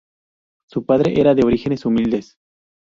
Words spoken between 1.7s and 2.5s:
humildes.